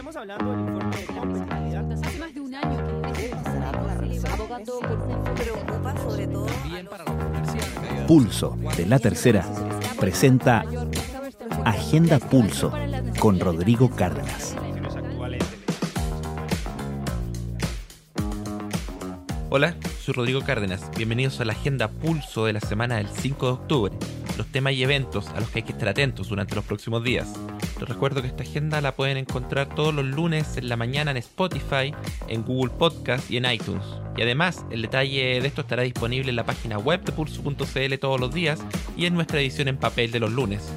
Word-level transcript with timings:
Estamos 0.00 0.16
hablando 0.16 0.50
del 0.50 0.60
informe 0.60 0.96
de 0.96 1.06
competitividad. 1.08 1.92
Hace 1.92 2.18
más 2.18 2.34
de 2.34 2.40
un 2.40 2.54
año 2.54 3.02
que 3.12 3.28
por 3.28 5.02
un 5.02 5.34
preocupa 5.34 5.94
sobre 5.98 6.26
todo 6.26 6.46
Pulso 8.06 8.56
de 8.78 8.86
la 8.86 8.98
Tercera 8.98 9.44
presenta 10.00 10.64
Agenda 11.66 12.18
Pulso 12.18 12.72
con 13.18 13.38
Rodrigo 13.38 13.90
Cárdenas. 13.90 14.56
Hola, 19.50 19.76
soy 20.00 20.14
Rodrigo 20.14 20.40
Cárdenas. 20.40 20.90
Bienvenidos 20.96 21.42
a 21.42 21.44
la 21.44 21.52
agenda 21.52 21.88
Pulso 21.88 22.46
de 22.46 22.54
la 22.54 22.60
semana 22.60 22.96
del 22.96 23.08
5 23.10 23.46
de 23.46 23.52
octubre. 23.52 24.19
Los 24.40 24.50
temas 24.50 24.72
y 24.72 24.82
eventos 24.82 25.28
a 25.28 25.40
los 25.40 25.50
que 25.50 25.58
hay 25.58 25.64
que 25.64 25.72
estar 25.72 25.90
atentos 25.90 26.30
durante 26.30 26.54
los 26.54 26.64
próximos 26.64 27.04
días. 27.04 27.30
Les 27.78 27.86
recuerdo 27.86 28.22
que 28.22 28.28
esta 28.28 28.42
agenda 28.42 28.80
la 28.80 28.96
pueden 28.96 29.18
encontrar 29.18 29.74
todos 29.74 29.92
los 29.92 30.06
lunes 30.06 30.56
en 30.56 30.70
la 30.70 30.78
mañana 30.78 31.10
en 31.10 31.18
Spotify, 31.18 31.94
en 32.26 32.42
Google 32.42 32.72
Podcast 32.72 33.30
y 33.30 33.36
en 33.36 33.44
iTunes. 33.44 33.84
Y 34.16 34.22
además, 34.22 34.64
el 34.70 34.80
detalle 34.80 35.42
de 35.42 35.46
esto 35.46 35.60
estará 35.60 35.82
disponible 35.82 36.30
en 36.30 36.36
la 36.36 36.46
página 36.46 36.78
web 36.78 37.04
de 37.04 37.12
pulso.cl 37.12 37.98
todos 38.00 38.18
los 38.18 38.32
días 38.32 38.60
y 38.96 39.04
en 39.04 39.12
nuestra 39.12 39.40
edición 39.40 39.68
en 39.68 39.76
papel 39.76 40.10
de 40.10 40.20
los 40.20 40.32
lunes. 40.32 40.72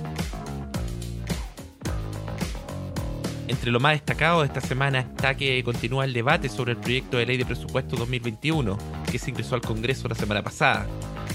Entre 3.48 3.72
lo 3.72 3.80
más 3.80 3.94
destacado 3.94 4.42
de 4.42 4.48
esta 4.48 4.59
semana 4.59 5.00
está 5.00 5.38
que 5.38 5.64
continúa 5.64 6.04
el 6.04 6.12
debate 6.12 6.50
sobre 6.50 6.73
el 6.73 6.80
proyecto 6.80 7.16
de 7.16 7.28
ley 7.28 7.38
de 7.38 7.45
presupuesto 7.45 7.95
2021, 7.95 8.78
que 9.13 9.20
se 9.20 9.30
ingresó 9.30 9.53
al 9.53 9.62
Congreso 9.62 10.08
la 10.08 10.16
semana 10.16 10.41
pasada. 10.41 10.88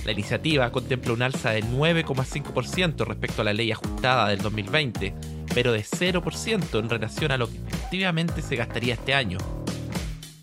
La 0.05 0.11
iniciativa 0.11 0.73
contempla 0.73 1.13
un 1.13 1.23
alza 1.23 1.51
de 1.51 1.63
9,5% 1.63 3.07
respecto 3.07 3.43
a 3.43 3.45
la 3.45 3.53
ley 3.53 3.71
ajustada 3.71 4.27
del 4.31 4.41
2020, 4.41 5.15
pero 5.55 5.71
de 5.71 5.85
0% 5.85 6.77
en 6.77 6.91
relación 6.91 7.31
a 7.31 7.37
lo 7.37 7.49
que 7.49 7.59
efectivamente 7.59 8.43
se 8.43 8.57
gastaría 8.57 8.95
este 8.95 9.15
año. 9.15 9.39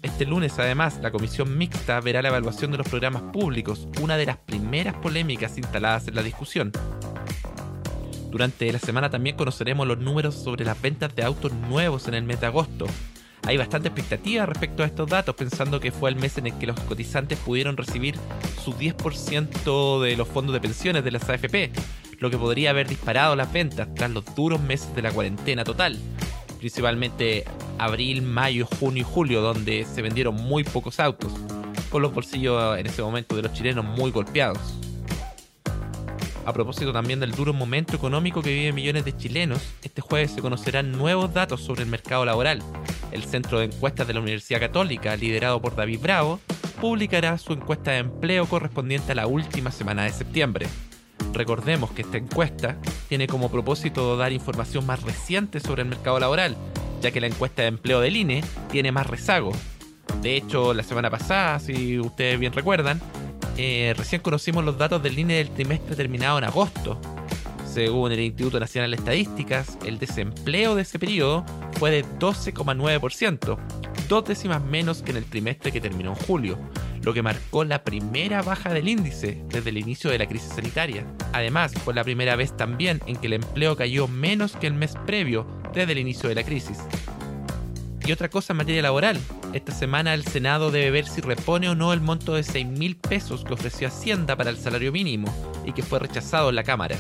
Este 0.02 0.25
lunes, 0.25 0.58
además, 0.59 1.00
la 1.02 1.11
comisión 1.11 1.58
mixta 1.58 2.00
verá 2.00 2.22
la 2.22 2.30
evaluación 2.30 2.72
de 2.72 2.77
los 2.77 2.88
programas 2.88 3.23
públicos, 3.33 3.89
una 3.99 4.16
de 4.16 4.27
las 4.27 4.38
primeras 4.38 4.94
polémicas 4.94 5.58
instaladas 5.58 6.08
en 6.08 6.16
la 6.16 6.23
discusión. 6.23 6.72
Durante 8.31 8.72
la 8.72 8.80
semana 8.80 9.09
también 9.09 9.36
conoceremos 9.36 9.86
los 9.86 9.97
números 9.97 10.36
sobre 10.36 10.64
las 10.64 10.81
ventas 10.81 11.14
de 11.14 11.23
autos 11.23 11.52
nuevos 11.52 12.08
en 12.08 12.14
el 12.14 12.23
mes 12.23 12.39
de 12.39 12.47
agosto. 12.47 12.86
Hay 13.46 13.58
bastante 13.58 13.90
expectativa 13.90 14.46
respecto 14.48 14.82
a 14.82 14.88
estos 14.88 15.08
datos, 15.08 15.36
pensando 15.36 15.80
que 15.80 15.92
fue 15.92 16.10
el 16.10 16.16
mes 16.16 16.38
en 16.40 16.48
el 16.48 16.58
que 16.58 16.66
los 16.66 16.80
cotizantes 16.82 17.38
pudieron 17.38 17.78
recibir 17.78 18.16
su 18.64 18.74
10% 18.74 20.02
de 20.02 20.18
los 20.18 20.28
fondos 20.28 20.54
de 20.54 20.60
pensiones 20.60 21.04
de 21.04 21.12
las 21.12 21.30
AFP, 21.30 21.72
lo 22.20 22.32
que 22.32 22.38
podría 22.38 22.72
haber 22.72 22.88
disparado 22.88 23.36
las 23.36 23.54
ventas 23.54 23.88
tras 23.94 24.10
los 24.10 24.26
duros 24.34 24.62
meses 24.62 24.96
de 24.96 25.04
la 25.04 25.12
cuarentena 25.12 25.64
total, 25.64 26.00
principalmente 26.58 27.46
abril, 27.78 28.23
mayo, 28.23 28.66
junio 28.80 29.02
y 29.02 29.06
julio, 29.06 29.42
donde 29.42 29.86
se 29.86 30.02
vendieron 30.02 30.36
muy 30.36 30.64
pocos 30.64 31.00
autos, 31.00 31.32
con 31.92 32.02
los 32.02 32.14
bolsillos 32.14 32.80
en 32.80 32.88
ese 32.88 33.04
momento 33.04 33.36
de 33.36 33.44
los 33.44 33.54
chilenos 33.54 33.86
muy 33.86 34.10
golpeados. 34.10 34.84
A 36.46 36.54
propósito 36.54 36.94
también 36.94 37.20
del 37.20 37.32
duro 37.32 37.54
momento 37.54 37.96
económico 37.96 38.44
que 38.44 38.54
viven 38.54 38.76
millones 38.76 39.04
de 39.04 39.18
chilenos, 39.18 39.74
este 39.82 40.02
jueves 40.02 40.30
se 40.30 40.42
conocerán 40.42 40.92
nuevos 40.92 41.34
datos 41.34 41.62
sobre 41.62 41.82
el 41.82 41.90
mercado 41.90 42.24
laboral. 42.24 42.62
El 43.12 43.24
Centro 43.24 43.58
de 43.58 43.66
Encuestas 43.66 44.06
de 44.06 44.14
la 44.14 44.20
Universidad 44.20 44.60
Católica, 44.60 45.16
liderado 45.16 45.60
por 45.60 45.76
David 45.76 46.02
Bravo, 46.02 46.40
publicará 46.80 47.40
su 47.40 47.54
encuesta 47.54 47.92
de 47.92 47.98
empleo 47.98 48.46
correspondiente 48.46 49.14
a 49.14 49.16
la 49.16 49.26
última 49.26 49.72
semana 49.72 50.04
de 50.04 50.12
septiembre. 50.12 50.68
Recordemos 51.34 51.90
que 51.92 52.04
esta 52.04 52.18
encuesta 52.18 52.78
tiene 53.10 53.26
como 53.26 53.50
propósito 53.50 54.16
dar 54.16 54.32
información 54.32 54.86
más 54.86 55.02
reciente 55.02 55.60
sobre 55.60 55.82
el 55.82 55.90
mercado 55.90 56.20
laboral, 56.20 56.56
ya 57.02 57.10
que 57.10 57.22
la 57.22 57.28
encuesta 57.28 57.64
de 57.64 57.70
empleo 57.70 58.02
del 58.02 58.18
INE 58.18 58.44
tiene 58.72 58.92
más 58.92 59.08
rezago. 59.08 59.52
De 60.22 60.38
hecho, 60.38 60.76
la 60.76 60.84
semana 60.84 61.10
pasada, 61.10 61.60
si 61.60 62.00
ustedes 62.00 62.40
bien 62.40 62.54
recuerdan, 62.54 63.02
eh, 63.58 63.93
recién 63.98 64.21
conocimos 64.21 64.66
los 64.66 64.77
datos 64.77 65.02
del 65.02 65.17
INE 65.17 65.36
del 65.36 65.49
trimestre 65.49 65.95
terminado 65.95 66.38
en 66.38 66.43
agosto. 66.43 66.99
Según 67.66 68.11
el 68.11 68.20
Instituto 68.20 68.60
Nacional 68.60 68.92
de 68.92 68.98
Estadísticas, 68.98 69.77
el 69.86 69.99
desempleo 69.99 70.76
de 70.76 70.83
ese 70.83 70.99
periodo 70.99 71.45
fue 71.80 71.92
de 71.92 72.05
12,9%, 72.05 73.58
dos 74.08 74.26
décimas 74.26 74.64
menos 74.64 75.02
que 75.02 75.11
en 75.11 75.17
el 75.17 75.26
trimestre 75.26 75.71
que 75.71 75.82
terminó 75.82 76.11
en 76.11 76.16
julio, 76.16 76.58
lo 77.02 77.14
que 77.14 77.21
marcó 77.21 77.64
la 77.64 77.83
primera 77.83 78.42
baja 78.42 78.73
del 78.73 78.89
índice 78.89 79.43
desde 79.49 79.70
el 79.70 79.77
inicio 79.77 80.10
de 80.10 80.17
la 80.17 80.26
crisis 80.26 80.54
sanitaria. 80.54 81.05
Además, 81.33 81.73
fue 81.83 81.93
la 81.93 82.04
primera 82.04 82.36
vez 82.36 82.55
también 82.55 83.02
en 83.05 83.17
que 83.17 83.27
el 83.27 83.33
empleo 83.33 83.76
cayó 83.76 84.08
menos 84.08 84.55
que 84.55 84.67
el 84.67 84.73
mes 84.73 84.95
previo 85.05 85.45
desde 85.73 85.92
el 85.92 85.99
inicio 85.99 86.30
de 86.30 86.36
la 86.36 86.43
crisis. 86.43 86.80
Y 88.05 88.11
otra 88.11 88.30
cosa 88.30 88.54
en 88.54 88.58
materia 88.58 88.82
laboral. 88.82 89.20
Esta 89.55 89.71
semana 89.71 90.14
el 90.14 90.26
Senado 90.26 90.70
debe 90.70 90.92
ver 90.92 91.08
si 91.08 91.21
repone 91.21 91.70
o 91.70 91.76
no 91.76 91.93
el 91.93 92.02
monto 92.02 92.33
de 92.33 92.43
6 92.43 92.67
mil 92.67 92.98
pesos 92.98 93.45
que 93.45 93.54
ofreció 93.54 93.88
Hacienda 93.88 94.36
para 94.36 94.49
el 94.49 94.58
salario 94.58 94.92
mínimo 94.92 95.33
y 95.66 95.71
que 95.71 95.82
fue 95.82 95.98
rechazado 95.98 96.49
en 96.49 96.55
la 96.55 96.66
Cámara. 96.66 96.98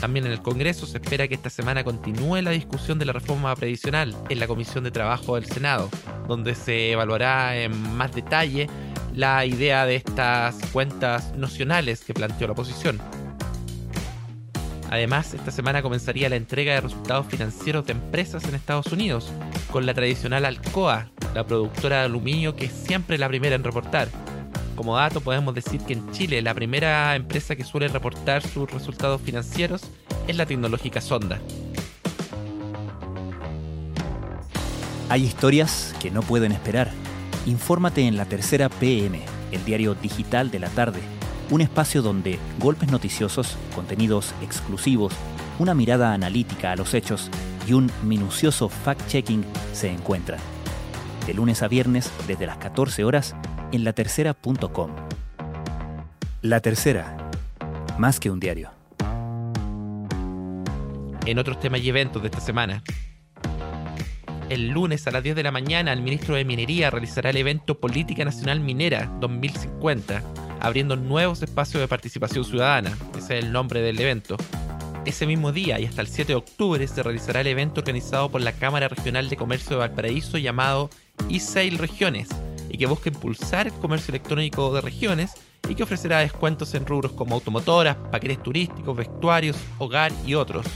También 0.00 0.26
en 0.26 0.32
el 0.32 0.42
Congreso 0.42 0.86
se 0.86 0.98
espera 0.98 1.28
que 1.28 1.36
esta 1.36 1.48
semana 1.48 1.84
continúe 1.84 2.42
la 2.42 2.50
discusión 2.50 2.98
de 2.98 3.04
la 3.04 3.12
reforma 3.12 3.54
previsional 3.54 4.16
en 4.28 4.40
la 4.40 4.48
Comisión 4.48 4.82
de 4.82 4.90
Trabajo 4.90 5.36
del 5.36 5.46
Senado, 5.46 5.88
donde 6.26 6.56
se 6.56 6.90
evaluará 6.90 7.56
en 7.56 7.96
más 7.96 8.10
detalle 8.10 8.68
la 9.14 9.46
idea 9.46 9.86
de 9.86 9.94
estas 9.94 10.56
cuentas 10.72 11.32
nocionales 11.36 12.02
que 12.02 12.12
planteó 12.12 12.48
la 12.48 12.54
oposición. 12.54 13.00
Además, 14.96 15.34
esta 15.34 15.50
semana 15.50 15.82
comenzaría 15.82 16.30
la 16.30 16.36
entrega 16.36 16.72
de 16.72 16.80
resultados 16.80 17.26
financieros 17.26 17.84
de 17.84 17.92
empresas 17.92 18.44
en 18.44 18.54
Estados 18.54 18.86
Unidos, 18.86 19.30
con 19.70 19.84
la 19.84 19.92
tradicional 19.92 20.46
Alcoa, 20.46 21.10
la 21.34 21.46
productora 21.46 21.98
de 21.98 22.04
aluminio 22.06 22.56
que 22.56 22.64
es 22.64 22.72
siempre 22.72 23.18
la 23.18 23.28
primera 23.28 23.56
en 23.56 23.62
reportar. 23.62 24.08
Como 24.74 24.96
dato, 24.96 25.20
podemos 25.20 25.54
decir 25.54 25.82
que 25.82 25.92
en 25.92 26.10
Chile 26.12 26.40
la 26.40 26.54
primera 26.54 27.14
empresa 27.14 27.56
que 27.56 27.62
suele 27.62 27.88
reportar 27.88 28.40
sus 28.40 28.70
resultados 28.72 29.20
financieros 29.20 29.82
es 30.28 30.34
la 30.34 30.46
tecnológica 30.46 31.02
Sonda. 31.02 31.40
Hay 35.10 35.24
historias 35.24 35.94
que 36.00 36.10
no 36.10 36.22
pueden 36.22 36.52
esperar. 36.52 36.90
Infórmate 37.44 38.06
en 38.06 38.16
La 38.16 38.24
Tercera 38.24 38.70
PM, 38.70 39.20
el 39.52 39.62
diario 39.66 39.94
digital 39.94 40.50
de 40.50 40.58
la 40.58 40.70
tarde. 40.70 41.15
Un 41.48 41.60
espacio 41.60 42.02
donde 42.02 42.38
golpes 42.58 42.90
noticiosos, 42.90 43.56
contenidos 43.74 44.34
exclusivos, 44.42 45.12
una 45.58 45.74
mirada 45.74 46.12
analítica 46.12 46.72
a 46.72 46.76
los 46.76 46.92
hechos 46.92 47.30
y 47.68 47.72
un 47.72 47.90
minucioso 48.02 48.68
fact-checking 48.68 49.44
se 49.72 49.90
encuentran. 49.90 50.40
De 51.24 51.34
lunes 51.34 51.62
a 51.62 51.68
viernes, 51.68 52.10
desde 52.26 52.46
las 52.46 52.56
14 52.58 53.04
horas, 53.04 53.36
en 53.72 53.84
latercera.com. 53.84 54.90
La 56.42 56.60
Tercera, 56.60 57.16
más 57.98 58.20
que 58.20 58.30
un 58.30 58.40
diario. 58.40 58.70
En 61.24 61.38
otros 61.38 61.58
temas 61.58 61.80
y 61.80 61.88
eventos 61.88 62.22
de 62.22 62.28
esta 62.28 62.40
semana. 62.40 62.82
El 64.48 64.68
lunes 64.68 65.06
a 65.08 65.10
las 65.10 65.24
10 65.24 65.34
de 65.34 65.42
la 65.42 65.50
mañana 65.50 65.92
el 65.92 66.02
ministro 66.02 66.36
de 66.36 66.44
Minería 66.44 66.90
realizará 66.90 67.30
el 67.30 67.36
evento 67.36 67.80
Política 67.80 68.24
Nacional 68.24 68.60
Minera 68.60 69.10
2050, 69.20 70.22
abriendo 70.60 70.96
nuevos 70.96 71.42
espacios 71.42 71.80
de 71.80 71.88
participación 71.88 72.44
ciudadana. 72.44 72.96
Ese 73.16 73.38
es 73.38 73.44
el 73.44 73.52
nombre 73.52 73.80
del 73.80 74.00
evento. 74.00 74.36
Ese 75.04 75.26
mismo 75.26 75.52
día 75.52 75.78
y 75.78 75.86
hasta 75.86 76.00
el 76.00 76.08
7 76.08 76.32
de 76.32 76.36
octubre 76.36 76.86
se 76.88 77.02
realizará 77.02 77.40
el 77.40 77.46
evento 77.46 77.80
organizado 77.80 78.28
por 78.28 78.40
la 78.40 78.52
Cámara 78.52 78.88
Regional 78.88 79.28
de 79.28 79.36
Comercio 79.36 79.70
de 79.70 79.76
Valparaíso 79.76 80.38
llamado 80.38 80.90
eSale 81.30 81.78
Regiones 81.78 82.28
y 82.68 82.76
que 82.76 82.86
busca 82.86 83.10
impulsar 83.10 83.68
el 83.68 83.72
comercio 83.74 84.12
electrónico 84.12 84.74
de 84.74 84.80
regiones 84.80 85.32
y 85.68 85.74
que 85.74 85.82
ofrecerá 85.82 86.18
descuentos 86.18 86.74
en 86.74 86.86
rubros 86.86 87.12
como 87.12 87.34
automotoras, 87.36 87.96
paquetes 88.10 88.42
turísticos, 88.42 88.96
vestuarios, 88.96 89.56
hogar 89.78 90.12
y 90.26 90.34
otros. 90.34 90.66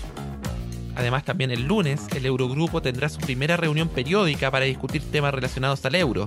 Además, 0.96 1.24
también 1.24 1.50
el 1.50 1.66
lunes, 1.66 2.06
el 2.14 2.26
Eurogrupo 2.26 2.82
tendrá 2.82 3.08
su 3.08 3.20
primera 3.20 3.56
reunión 3.56 3.88
periódica 3.88 4.50
para 4.50 4.64
discutir 4.64 5.02
temas 5.10 5.32
relacionados 5.32 5.84
al 5.84 5.94
euro. 5.94 6.26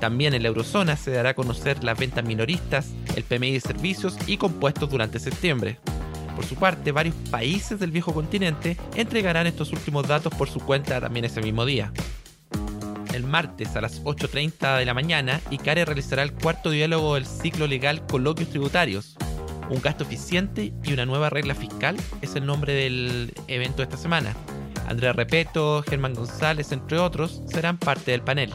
También 0.00 0.32
en 0.32 0.42
la 0.42 0.48
eurozona 0.48 0.96
se 0.96 1.10
dará 1.10 1.30
a 1.30 1.34
conocer 1.34 1.84
las 1.84 1.98
ventas 1.98 2.24
minoristas, 2.24 2.92
el 3.16 3.24
PMI 3.24 3.52
de 3.52 3.60
servicios 3.60 4.16
y 4.26 4.38
compuestos 4.38 4.88
durante 4.88 5.20
septiembre. 5.20 5.78
Por 6.34 6.46
su 6.46 6.54
parte, 6.54 6.90
varios 6.90 7.14
países 7.30 7.78
del 7.78 7.90
viejo 7.90 8.14
continente 8.14 8.78
entregarán 8.94 9.46
estos 9.46 9.72
últimos 9.72 10.08
datos 10.08 10.32
por 10.34 10.48
su 10.48 10.58
cuenta 10.60 11.00
también 11.00 11.26
ese 11.26 11.42
mismo 11.42 11.66
día. 11.66 11.92
El 13.12 13.24
martes 13.24 13.76
a 13.76 13.82
las 13.82 14.02
8.30 14.04 14.78
de 14.78 14.86
la 14.86 14.94
mañana, 14.94 15.42
ICARE 15.50 15.84
realizará 15.84 16.22
el 16.22 16.32
cuarto 16.32 16.70
diálogo 16.70 17.16
del 17.16 17.26
ciclo 17.26 17.66
legal 17.66 18.06
Coloquios 18.06 18.48
Tributarios. 18.48 19.16
Un 19.68 19.82
gasto 19.82 20.04
eficiente 20.04 20.72
y 20.82 20.92
una 20.94 21.04
nueva 21.04 21.28
regla 21.28 21.54
fiscal 21.54 21.96
es 22.22 22.34
el 22.36 22.46
nombre 22.46 22.72
del 22.72 23.34
evento 23.48 23.78
de 23.78 23.82
esta 23.82 23.98
semana. 23.98 24.34
Andrea 24.88 25.12
Repeto, 25.12 25.84
Germán 25.86 26.14
González, 26.14 26.72
entre 26.72 26.98
otros, 26.98 27.42
serán 27.46 27.76
parte 27.76 28.12
del 28.12 28.22
panel. 28.22 28.50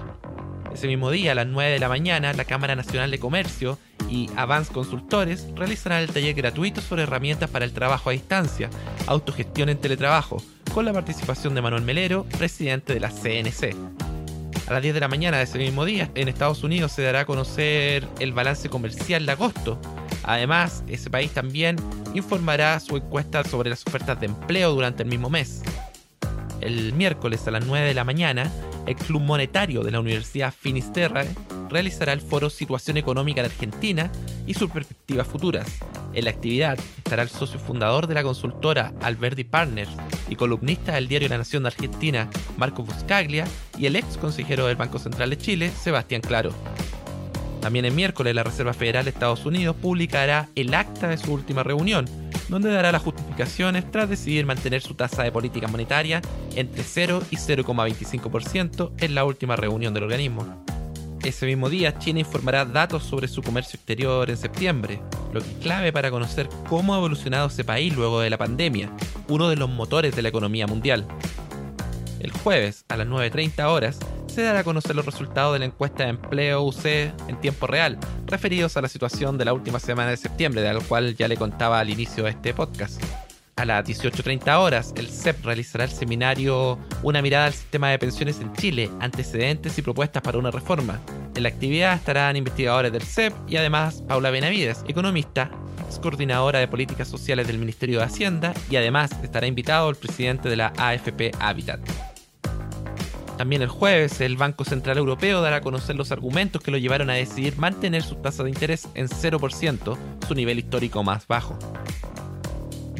Ese 0.76 0.88
mismo 0.88 1.10
día, 1.10 1.32
a 1.32 1.36
las 1.36 1.48
9 1.48 1.72
de 1.72 1.80
la 1.80 1.88
mañana, 1.88 2.34
la 2.34 2.44
Cámara 2.44 2.76
Nacional 2.76 3.10
de 3.10 3.18
Comercio 3.18 3.80
y 4.10 4.30
Avance 4.36 4.74
Consultores 4.74 5.48
realizarán 5.56 6.02
el 6.02 6.10
taller 6.10 6.34
gratuito 6.34 6.82
sobre 6.82 7.04
herramientas 7.04 7.50
para 7.50 7.64
el 7.64 7.72
trabajo 7.72 8.10
a 8.10 8.12
distancia, 8.12 8.70
autogestión 9.08 9.70
en 9.70 9.78
teletrabajo, 9.78 10.44
con 10.74 10.84
la 10.84 10.92
participación 10.92 11.56
de 11.56 11.62
Manuel 11.62 11.84
Melero, 11.84 12.26
presidente 12.38 12.94
de 12.94 13.00
la 13.00 13.10
CNC. 13.10 13.74
A 14.68 14.74
las 14.74 14.82
10 14.82 14.96
de 14.96 15.00
la 15.00 15.08
mañana 15.08 15.38
de 15.38 15.44
ese 15.44 15.58
mismo 15.60 15.86
día, 15.86 16.12
en 16.14 16.28
Estados 16.28 16.62
Unidos 16.62 16.92
se 16.92 17.04
dará 17.04 17.22
a 17.22 17.26
conocer 17.26 18.06
el 18.20 18.34
balance 18.34 18.68
comercial 18.68 19.26
de 19.26 19.32
agosto. 19.32 19.80
Además, 20.24 20.84
ese 20.90 21.10
país 21.10 21.32
también 21.32 21.78
informará 22.14 22.78
su 22.82 22.98
encuesta 22.98 23.46
sobre 23.46 23.70
las 23.70 23.88
ofertas 23.88 24.20
de 24.20 24.26
empleo 24.26 24.74
durante 24.74 25.04
el 25.04 25.10
mismo 25.10 25.30
mes. 25.30 25.62
El 26.60 26.92
miércoles 26.92 27.48
a 27.48 27.52
las 27.52 27.66
9 27.66 27.88
de 27.88 27.94
la 27.94 28.04
mañana, 28.04 28.52
el 28.86 28.96
Club 28.96 29.22
Monetario 29.22 29.84
de 29.84 29.92
la 29.92 30.00
Universidad 30.00 30.54
Finisterre 30.54 31.28
realizará 31.70 32.14
el 32.14 32.22
foro 32.22 32.50
Situación 32.50 32.98
Económica 32.98 33.42
en 33.42 33.48
Argentina 33.48 34.12
y 34.46 34.54
sus 34.54 34.70
perspectivas 34.70 35.28
futuras. 35.28 35.68
En 36.14 36.26
la 36.26 36.32
actividad 36.32 36.80
estará 36.98 37.24
el 37.24 37.30
socio 37.30 37.60
fundador 37.60 38.08
de 38.08 38.14
la 38.14 38.24
consultora 38.24 38.94
Alberti 39.02 39.44
Partners 39.44 39.92
y 40.30 40.36
columnista 40.36 40.94
del 40.94 41.08
diario 41.08 41.30
La 41.30 41.38
Nación 41.38 41.64
de 41.64 41.68
Argentina, 41.68 42.30
Marco 42.58 42.84
Buscaglia, 42.84 43.46
y 43.78 43.86
el 43.88 43.96
ex 43.96 44.18
consejero 44.18 44.68
del 44.68 44.78
Banco 44.78 45.00
Central 45.00 45.30
de 45.30 45.38
Chile, 45.38 45.70
Sebastián 45.70 46.22
Claro. 46.22 46.54
También 47.62 47.86
el 47.86 47.94
miércoles 47.94 48.36
la 48.36 48.44
Reserva 48.44 48.74
Federal 48.74 49.06
de 49.06 49.10
Estados 49.10 49.46
Unidos 49.46 49.76
publicará 49.82 50.50
el 50.56 50.74
acta 50.74 51.08
de 51.08 51.18
su 51.18 51.34
última 51.34 51.64
reunión, 51.64 52.06
donde 52.50 52.72
dará 52.72 52.92
las 52.92 53.02
justificaciones 53.02 53.90
tras 53.92 54.10
decidir 54.10 54.46
mantener 54.46 54.82
su 54.82 54.94
tasa 54.94 55.24
de 55.24 55.32
política 55.32 55.68
monetaria 55.68 56.22
entre 56.56 56.84
0 56.84 57.24
y 57.32 57.38
0,25% 57.38 58.92
en 58.98 59.16
la 59.16 59.26
última 59.26 59.56
reunión 59.56 59.94
del 59.94 60.04
organismo. 60.04 60.64
Ese 61.24 61.48
mismo 61.48 61.70
día, 61.70 61.98
China 61.98 62.20
informará 62.20 62.66
datos 62.66 63.04
sobre 63.04 63.28
su 63.28 63.42
comercio 63.42 63.78
exterior 63.78 64.30
en 64.30 64.38
septiembre, 64.38 65.02
lo 65.34 65.42
que 65.42 65.50
es 65.50 65.58
clave 65.58 65.92
para 65.92 66.12
conocer 66.12 66.48
cómo 66.70 66.94
ha 66.94 66.98
evolucionado 66.98 67.48
ese 67.48 67.64
país 67.64 67.96
luego 67.96 68.20
de 68.20 68.30
la 68.30 68.38
pandemia, 68.38 68.92
uno 69.28 69.50
de 69.50 69.56
los 69.56 69.68
motores 69.68 70.16
de 70.16 70.22
la 70.22 70.30
economía 70.30 70.68
mundial. 70.68 71.08
El 72.20 72.30
jueves, 72.32 72.86
a 72.90 72.98
las 72.98 73.08
9.30 73.08 73.66
horas, 73.66 74.00
se 74.36 74.42
dará 74.42 74.60
a 74.60 74.64
conocer 74.66 74.98
los 74.98 75.06
resultados 75.06 75.54
de 75.54 75.60
la 75.60 75.66
encuesta 75.66 76.04
de 76.04 76.10
empleo 76.10 76.62
UC 76.64 76.86
en 76.86 77.40
tiempo 77.40 77.68
real, 77.68 77.98
referidos 78.26 78.76
a 78.76 78.82
la 78.82 78.90
situación 78.90 79.38
de 79.38 79.46
la 79.46 79.54
última 79.54 79.80
semana 79.80 80.10
de 80.10 80.18
septiembre, 80.18 80.62
de 80.62 80.74
la 80.74 80.82
cual 80.82 81.16
ya 81.16 81.30
le 81.30 81.38
contaba 81.38 81.80
al 81.80 81.90
inicio 81.90 82.26
de 82.26 82.32
este 82.32 82.54
podcast. 82.54 83.02
A 83.56 83.64
las 83.64 83.86
18.30 83.86 84.60
horas, 84.60 84.94
el 84.98 85.08
CEP 85.08 85.46
realizará 85.46 85.86
el 85.86 85.90
seminario 85.90 86.78
Una 87.02 87.22
mirada 87.22 87.46
al 87.46 87.54
sistema 87.54 87.90
de 87.90 87.98
pensiones 87.98 88.42
en 88.42 88.52
Chile, 88.52 88.92
antecedentes 89.00 89.78
y 89.78 89.82
propuestas 89.82 90.22
para 90.22 90.38
una 90.38 90.52
reforma. 90.52 91.00
En 91.34 91.44
la 91.44 91.48
actividad 91.50 91.96
estarán 91.96 92.36
investigadores 92.36 92.92
del 92.92 93.04
CEP 93.04 93.34
y 93.48 93.56
además 93.56 94.04
Paula 94.06 94.32
Benavides, 94.32 94.84
economista, 94.90 95.50
ex 95.88 95.98
coordinadora 96.00 96.60
de 96.60 96.68
políticas 96.68 97.08
sociales 97.08 97.48
del 97.48 97.58
Ministerio 97.58 98.00
de 98.00 98.06
Hacienda 98.06 98.54
y 98.70 98.76
además 98.76 99.12
estará 99.24 99.48
invitado 99.48 99.90
el 99.90 99.96
presidente 99.96 100.50
de 100.50 100.58
la 100.58 100.74
AFP 100.76 101.32
Habitat. 101.40 101.80
También 103.38 103.62
el 103.62 103.70
jueves, 103.70 104.22
el 104.22 104.38
Banco 104.38 104.64
Central 104.64 104.98
Europeo 104.98 105.42
dará 105.42 105.58
a 105.58 105.62
conocer 105.62 105.96
los 105.96 106.12
argumentos 106.12 106.62
que 106.62 106.72
lo 106.72 106.78
llevaron 106.78 107.10
a 107.10 107.14
decidir 107.14 107.58
mantener 107.58 108.02
su 108.04 108.16
tasa 108.16 108.44
de 108.44 108.50
interés 108.50 108.88
en 108.94 109.08
0%, 109.08 109.98
su 110.28 110.36
nivel 110.36 110.60
histórico 110.60 111.04
más 111.04 111.28
bajo 111.28 111.58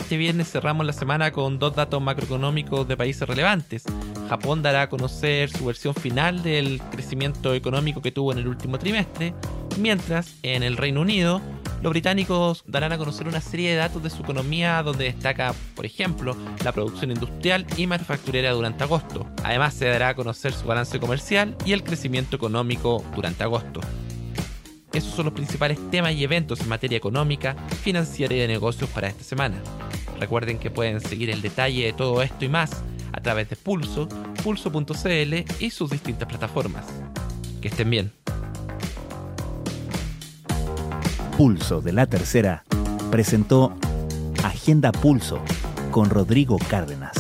este 0.06 0.18
viernes 0.18 0.52
cerramos 0.52 0.86
la 0.86 0.94
semana 0.94 1.32
con 1.32 1.58
dos 1.58 1.76
datos 1.76 2.00
macroeconómicos 2.00 2.88
de 2.88 2.96
países 2.96 3.28
relevantes. 3.28 3.86
Japón 4.30 4.62
dará 4.62 4.84
a 4.84 4.90
conocer 4.90 5.50
su 5.50 5.66
versión 5.66 5.96
final 5.96 6.44
del 6.44 6.80
crecimiento 6.92 7.56
económico 7.56 8.04
que 8.04 8.12
tuvo 8.12 8.32
en 8.32 8.38
el 8.38 8.48
último 8.48 8.78
trimestre, 8.78 9.34
mientras 9.80 10.36
en 10.44 10.62
el 10.62 10.78
Reino 10.78 11.02
Unido 11.02 11.42
los 11.86 11.92
británicos 11.92 12.64
darán 12.66 12.94
a 12.94 12.98
conocer 12.98 13.28
una 13.28 13.40
serie 13.40 13.70
de 13.70 13.76
datos 13.76 14.02
de 14.02 14.10
su 14.10 14.24
economía 14.24 14.82
donde 14.82 15.04
destaca, 15.04 15.54
por 15.76 15.86
ejemplo, 15.86 16.36
la 16.64 16.72
producción 16.72 17.12
industrial 17.12 17.68
y 17.78 17.86
manufacturera 17.86 18.54
durante 18.54 18.84
agosto. 18.84 19.28
Además 19.44 19.76
se 19.76 19.86
dará 19.86 20.10
a 20.10 20.16
conocer 20.16 20.52
su 20.52 20.66
balance 20.66 21.00
comercial 21.00 21.56
y 21.64 21.74
el 21.74 21.84
crecimiento 21.84 22.38
económico 22.38 23.06
durante 23.16 23.44
agosto. 23.44 23.82
Esos 24.94 25.14
son 25.14 25.26
los 25.26 25.36
principales 25.36 25.78
temas 25.92 26.14
y 26.14 26.24
eventos 26.24 26.60
en 26.62 26.70
materia 26.70 26.98
económica, 26.98 27.56
financiera 27.84 28.34
y 28.34 28.40
de 28.40 28.48
negocios 28.48 28.90
para 28.90 29.08
esta 29.08 29.24
semana. 29.24 29.62
Recuerden 30.20 30.58
que 30.58 30.72
pueden 30.72 31.00
seguir 31.02 31.30
el 31.30 31.44
detalle 31.44 31.86
de 31.86 31.94
todo 31.94 32.24
esto 32.24 32.46
y 32.46 32.50
más 32.50 32.84
a 33.14 33.22
través 33.22 33.48
de 33.48 33.58
Pulso, 33.58 34.10
pulso.cl 34.44 35.34
y 35.60 35.70
sus 35.70 35.92
distintas 35.92 36.28
plataformas. 36.28 36.88
Que 37.62 37.68
estén 37.68 37.92
bien. 37.92 38.25
Pulso 41.38 41.82
de 41.82 41.92
la 41.92 42.06
Tercera 42.06 42.64
presentó 43.12 43.74
Agenda 44.42 44.94
Pulso 44.94 45.42
con 45.92 46.10
Rodrigo 46.10 46.58
Cárdenas. 46.70 47.15